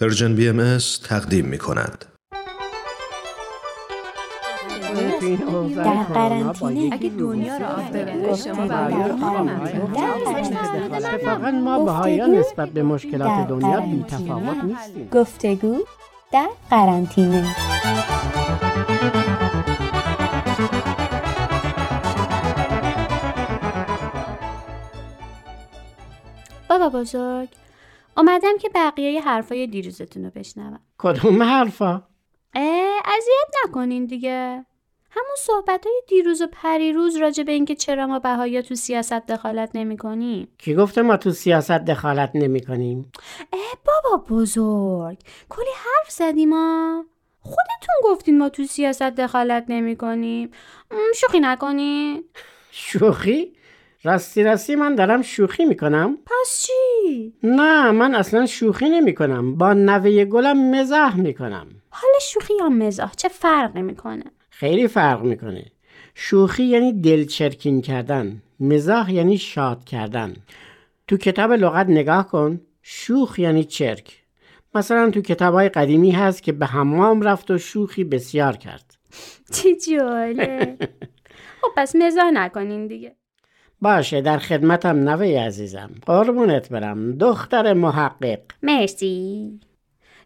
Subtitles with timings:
[0.00, 2.04] Persian BM تقدیم می کند.
[5.76, 8.62] در قرنطینه اگه دنیا رو آب ببره شما
[10.94, 15.08] اتفاقا ما بهائیان نسبت به مشکلات دنیا بی تفاوت نیستیم.
[15.12, 15.76] گفتگو
[16.32, 17.54] در قرنطینه.
[26.68, 27.48] بابا بزرگ
[28.18, 30.80] اومدم که بقیه حرفای دیروزتون رو بشنوم.
[30.98, 32.02] کدوم حرفا؟
[32.54, 34.64] اه اذیت نکنین دیگه.
[35.10, 39.70] همون صحبت های دیروز و پریروز راجع به اینکه چرا ما بهایا تو سیاست دخالت
[39.74, 43.12] نمی کنیم کی گفته ما تو سیاست دخالت نمی کنیم
[43.52, 45.18] اه بابا بزرگ.
[45.48, 47.04] کلی حرف زدیم ما
[47.40, 50.50] خودتون گفتین ما تو سیاست دخالت نمی کنیم
[51.14, 52.24] شوخی نکنین.
[52.70, 53.52] شوخی؟
[54.02, 59.72] راستی راستی من دارم شوخی می‌کنم؟ پس چی؟ نه من اصلا شوخی نمی کنم با
[59.72, 61.66] نوه گلم مزاح می‌کنم.
[61.90, 65.64] حال شوخی یا مزاح چه فرقی می‌کنه؟ خیلی فرق می‌کنه.
[66.14, 70.36] شوخی یعنی دلچرکین کردن مزاح یعنی شاد کردن.
[71.06, 72.60] تو کتاب لغت نگاه کن.
[72.82, 74.22] شوخ یعنی چرک.
[74.74, 78.96] مثلا تو کتاب های قدیمی هست که به حمام رفت و شوخی بسیار کرد.
[79.52, 80.76] چی جاله
[81.62, 83.17] خب پس مزاح نکنین دیگه.
[83.80, 85.90] باشه در خدمتم نوه عزیزم.
[86.06, 87.12] قربونت برم.
[87.12, 88.40] دختر محقق.
[88.62, 89.60] مرسی.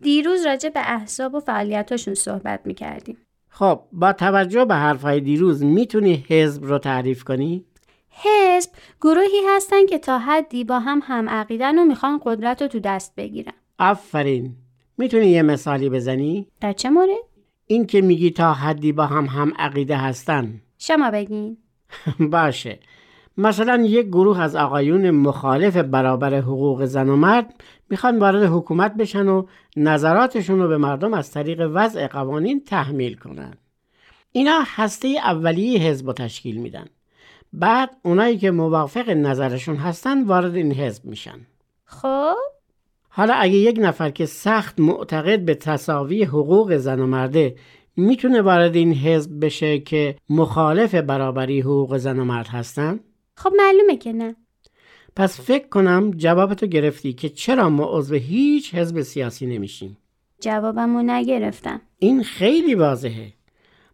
[0.00, 3.16] دیروز راجع به احساب و فعالیتاشون صحبت می‌کردیم.
[3.48, 7.64] خب با توجه به حرفهای دیروز می‌تونی حزب رو تعریف کنی؟
[8.10, 12.80] حزب گروهی هستن که تا حدی با هم هم عقیدن و می‌خوان قدرت رو تو
[12.80, 13.52] دست بگیرن.
[13.78, 14.56] آفرین.
[14.98, 17.08] می‌تونی یه مثالی بزنی؟ در چه مورد؟
[17.66, 20.60] این که میگی تا حدی با هم هم عقیده هستن.
[20.78, 21.56] شما بگین.
[22.32, 22.78] باشه.
[23.38, 27.54] مثلا یک گروه از آقایون مخالف برابر حقوق زن و مرد
[27.90, 33.54] می‌خوان وارد حکومت بشن و نظراتشون رو به مردم از طریق وضع قوانین تحمیل کنن.
[34.32, 36.86] اینا هسته اولیه حزب رو تشکیل میدن.
[37.52, 41.38] بعد اونایی که موافق نظرشون هستن وارد این حزب میشن.
[41.84, 42.36] خب
[43.08, 47.56] حالا اگه یک نفر که سخت معتقد به تصاوی حقوق زن و مرده
[47.96, 53.00] می‌تونه وارد این حزب بشه که مخالف برابری حقوق زن و مرد هستن؟
[53.38, 54.36] خب معلومه که نه.
[55.16, 59.98] پس فکر کنم جوابتو گرفتی که چرا ما عضو هیچ حزب سیاسی نمیشیم.
[60.40, 61.80] جوابمو نگرفتم.
[61.98, 63.32] این خیلی واضحه.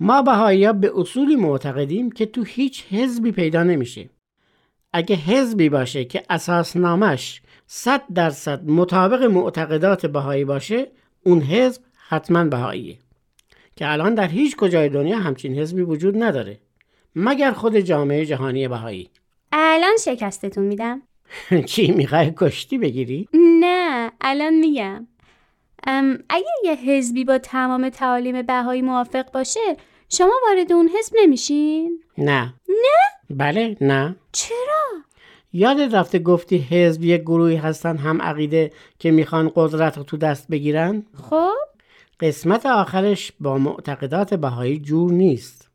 [0.00, 4.10] ما بهایی به اصولی معتقدیم که تو هیچ حزبی پیدا نمیشه.
[4.92, 10.86] اگه حزبی باشه که اساسنامش صد درصد مطابق معتقدات بهایی باشه
[11.22, 12.98] اون حزب حتما بهاییه.
[13.76, 16.58] که الان در هیچ کجای دنیا همچین حزبی وجود نداره.
[17.16, 19.10] مگر خود جامعه جهانی بهایی.
[19.52, 21.02] الان شکستتون میدم
[21.66, 25.06] چی می‌خوای کشتی بگیری؟ نه الان میگم
[26.28, 29.76] اگه یه حزبی با تمام تعالیم بهایی موافق باشه
[30.08, 34.86] شما وارد اون حزب نمیشین؟ نه نه؟ بله نه چرا؟
[35.52, 40.48] یادت رفته گفتی حزب یک گروهی هستن هم عقیده که می‌خوان قدرت رو تو دست
[40.48, 41.54] بگیرن؟ خب
[42.20, 45.70] قسمت آخرش با معتقدات بهایی جور نیست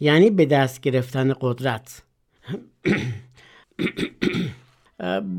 [0.00, 2.02] یعنی به دست گرفتن قدرت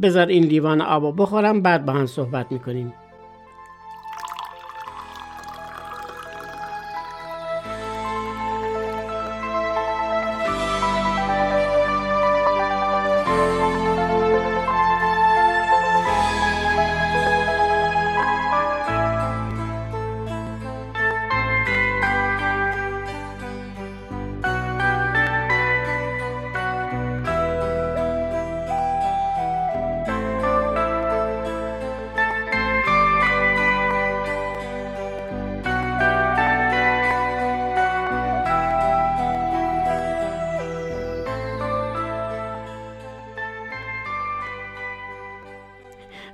[0.02, 2.94] بذار این لیوان آبو بخورم بعد با هم صحبت می‌کنیم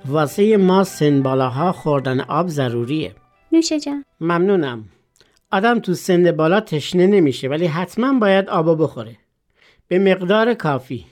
[0.06, 3.16] واسه ما سن بالاها خوردن آب ضروریه.
[3.52, 4.06] نوشه جان.
[4.22, 4.86] ممنونم.
[5.52, 9.16] آدم تو سن بالا تشنه نمیشه ولی حتما باید آبا بخوره.
[9.88, 11.06] به مقدار کافی.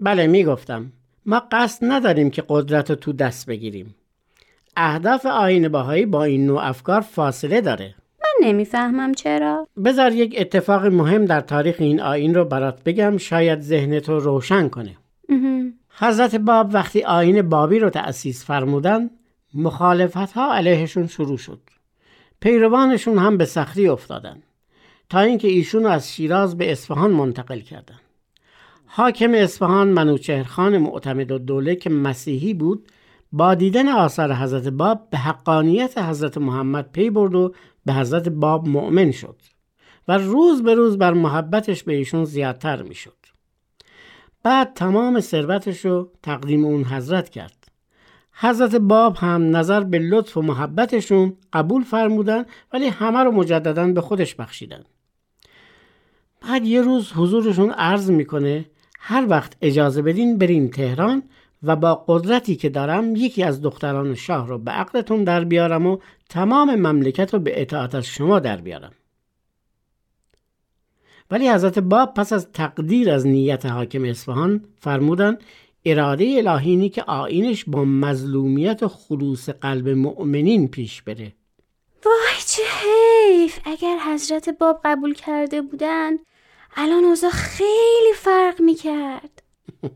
[0.00, 0.92] بله می‌گفتم.
[1.26, 3.94] ما قصد نداریم که قدرت رو تو دست بگیریم.
[4.76, 7.94] اهداف آین باهایی با این نوع افکار فاصله داره.
[8.20, 9.66] من نمی‌فهمم چرا.
[9.84, 14.96] بذار یک اتفاق مهم در تاریخ این آین رو برات بگم شاید ذهنتو روشن کنه.
[15.98, 19.10] حضرت باب وقتی آین بابی رو تأسیس فرمودن
[19.54, 21.60] مخالفت ها علیهشون شروع شد
[22.40, 24.42] پیروانشون هم به سختی افتادن
[25.08, 27.98] تا اینکه ایشون از شیراز به اصفهان منتقل کردن
[28.86, 32.88] حاکم اصفهان منوچهر خان معتمد و دوله که مسیحی بود
[33.32, 37.54] با دیدن آثار حضرت باب به حقانیت حضرت محمد پی برد و
[37.86, 39.36] به حضرت باب مؤمن شد
[40.08, 43.25] و روز به روز بر محبتش به ایشون زیادتر می‌شد.
[44.46, 47.66] بعد تمام ثروتش رو تقدیم اون حضرت کرد.
[48.32, 54.00] حضرت باب هم نظر به لطف و محبتشون قبول فرمودن ولی همه رو مجددا به
[54.00, 54.84] خودش بخشیدن.
[56.42, 58.64] بعد یه روز حضورشون عرض می‌کنه
[58.98, 61.22] هر وقت اجازه بدین بریم تهران
[61.62, 65.98] و با قدرتی که دارم یکی از دختران شاه رو به عقلتون در بیارم و
[66.28, 68.92] تمام مملکت رو به اطاعت از شما در بیارم.
[71.30, 75.38] ولی حضرت باب پس از تقدیر از نیت حاکم اصفهان فرمودن
[75.84, 81.32] اراده الهینی که آینش با مظلومیت و خلوص قلب مؤمنین پیش بره.
[82.04, 83.58] وای چه حیف!
[83.64, 86.12] اگر حضرت باب قبول کرده بودن
[86.76, 89.42] الان اوضاع خیلی فرق می‌کرد.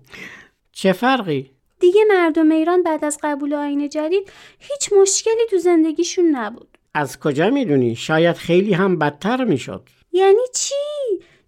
[0.72, 1.50] چه فرقی؟
[1.80, 6.78] دیگه مردم ایران بعد از قبول آین جدید هیچ مشکلی تو زندگیشون نبود.
[6.94, 9.88] از کجا می‌دونی؟ شاید خیلی هم بدتر می‌شد.
[10.12, 10.74] یعنی چی؟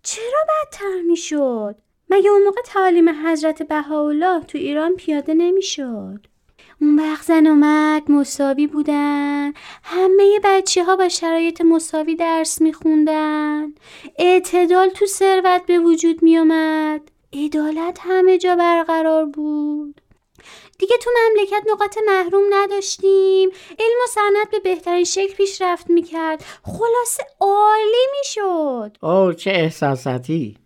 [0.03, 1.76] چرا بدتر می‌شد؟
[2.11, 6.26] مگه اون موقع تعالیم حضرت بهاءالله تو ایران پیاده نمی‌شد؟
[6.81, 13.75] اون وقت زن و مرد مساوی بودن همه بچه ها با شرایط مساوی درس میخوندن
[14.19, 17.00] اعتدال تو ثروت به وجود میومد
[17.32, 19.72] عدالت همه جا برقرار بود
[20.79, 23.51] دیگه تو مملکت نقاط محروم نداشتیم.
[23.79, 26.45] علم و صنعت به بهترین شکل پیشرفت می‌کرد.
[26.63, 28.97] خلاصه عالی می‌شد.
[29.03, 30.57] اوه چه احساساتی؟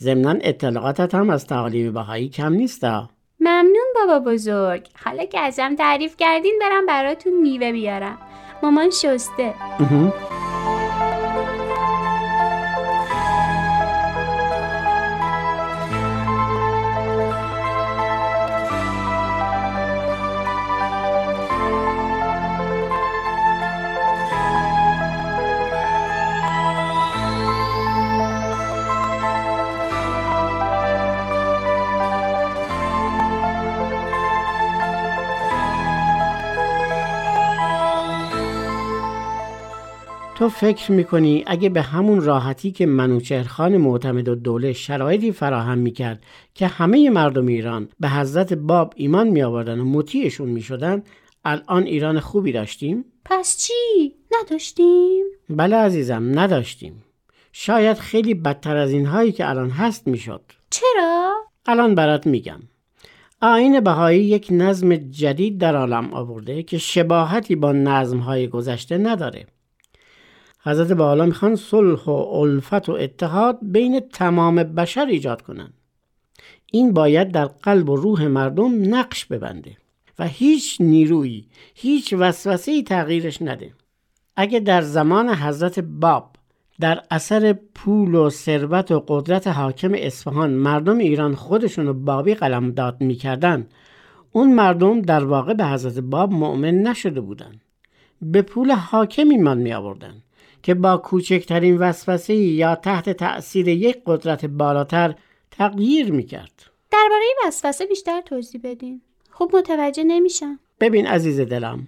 [0.00, 3.08] ضمنا اطلاعاتت هم از تعالیم بهایی کم نیستا.
[3.40, 4.86] ممنون بابا بزرگ.
[5.04, 8.18] حالا که ازم تعریف کردین برم براتون میوه بیارم.
[8.62, 9.54] مامان شسته.
[40.38, 46.22] تو فکر می‌کنی اگه به همون راحتی که منوچهرخان معتمد و دوله شرایطی فراهم می‌کرد
[46.54, 51.02] که همه مردم ایران به حضرت باب ایمان می آوردن و مطیعشون می شدن
[51.44, 57.04] الان ایران خوبی داشتیم؟ پس چی؟ نداشتیم؟ بله عزیزم نداشتیم
[57.52, 61.34] شاید خیلی بدتر از این هایی که الان هست می‌شد چرا؟
[61.66, 62.60] الان برات میگم
[63.42, 69.46] آین بهایی یک نظم جدید در عالم آورده که شباهتی با نظم های گذشته نداره
[70.62, 75.74] حضرت بالا می‌خوان صلح و الفت و اتحاد بین تمام بشر ایجاد کنند.
[76.72, 79.76] این باید در قلب و روح مردم نقش ببنده
[80.18, 83.72] و هیچ نیرویی هیچ وسوسه تغییرش نده.
[84.36, 86.30] اگه در زمان حضرت باب
[86.80, 93.00] در اثر پول و ثروت و قدرت حاکم اصفهان مردم ایران خودشون رو بابی قلمداد
[93.00, 93.66] می‌کردن
[94.32, 97.60] اون مردم در واقع به حضرت باب مؤمن نشده بودند
[98.22, 100.14] به پول حاکم ایمان می آوردن
[100.62, 105.14] که با کوچکترین وسوسه یا تحت تأثیر یک قدرت بالاتر
[105.50, 106.62] تغییر می‌کرد.
[106.90, 109.00] درباره وسوسه بیشتر توضیح بدین.
[109.30, 110.58] خوب متوجه نمیشم.
[110.80, 111.86] ببین عزیز دلم.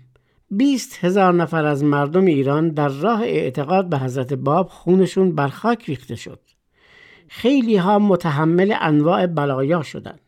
[0.51, 5.85] بیست هزار نفر از مردم ایران در راه اعتقاد به حضرت باب خونشون بر خاک
[5.85, 6.41] ریخته شد.
[7.29, 10.19] خیلی ها متحمل انواع بلایا شدن.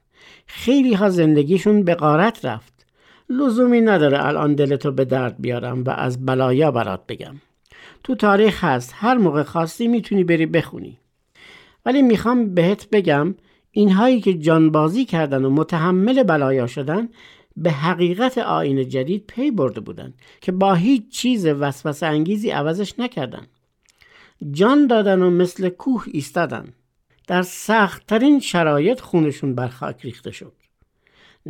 [0.46, 2.86] خیلی ها زندگیشون به غارت رفت.
[3.30, 7.34] لزومی نداره الان دلتو به درد بیارم و از بلایا برات بگم.
[8.04, 8.92] تو تاریخ هست.
[8.96, 10.98] هر موقع خواستی می‌تونی بری بخونی.
[11.86, 13.34] ولی می‌خوام بهت بگم
[13.70, 17.08] اینهایی که جانبازی کردن و متحمل بلایا شدن
[17.56, 23.46] به حقیقت آین جدید پی برده بودن که با هیچ چیز وسوسه انگیزی عوضش نکردن.
[24.50, 26.64] جان دادن و مثل کوه ایستادن.
[27.26, 30.52] در سختترین شرایط خونشون بر خاک ریخته شد.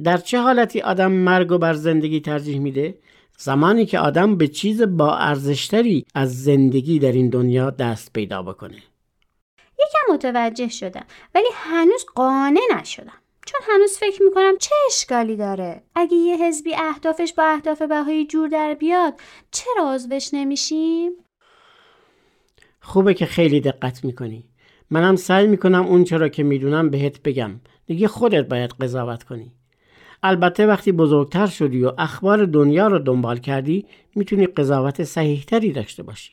[0.04, 2.98] در چه حالتی آدم مرگ و بر زندگی ترجیح میده؟
[3.38, 8.82] زمانی که آدم به چیز با ارزشتری از زندگی در این دنیا دست پیدا بکنه.
[9.58, 13.12] یکم متوجه شدم ولی هنوز قانع نشدم.
[13.46, 18.48] چون هنوز فکر می‌کنم چه اشکالی داره؟ اگه یه حزبی اهدافش با اهداف بهایی جور
[18.48, 19.20] در بیاد
[19.50, 21.12] چرا عضوش نمیشیم؟
[22.80, 24.48] خوبه که خیلی دقت می‌کنی.
[24.90, 27.60] منم سعی می‌کنم اون چرا که می‌دونم بهت بگم.
[27.86, 29.52] دیگه خودت باید قضاوت کنی.
[30.22, 36.32] البته وقتی بزرگتر شدی و اخبار دنیا رو دنبال کردی می‌تونی قضاوت صحیحتری داشته باشی.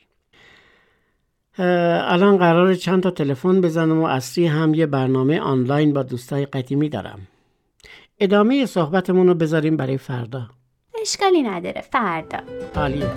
[1.58, 6.88] الان قرار چند تا تلفن بزنم و اصری هم یه برنامه آنلاین با دوستای قدیمی
[6.88, 7.18] دارم.
[8.18, 10.48] ادامه صحبتمون رو بذاریم برای فردا.
[11.00, 12.38] اشکالی نداره فردا.
[12.74, 13.10] عالیه.